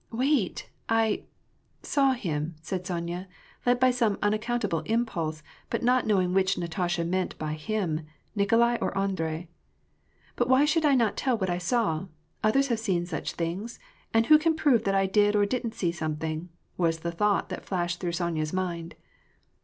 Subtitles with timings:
[0.09, 0.67] Wait—
[1.05, 1.25] I—
[1.83, 3.27] saw him," said Sonya,
[3.67, 8.77] led by some un accountable impulse, but not knowing which Natasha meant by him, Nikolai
[8.81, 9.47] or Andrei."
[10.37, 12.07] But why should I not tell what I saw.
[12.43, 13.77] Others have seen such things.
[14.11, 17.63] And who can prove that I did or didn't see something," was the thought that
[17.63, 18.95] flashed through Sonya's mind.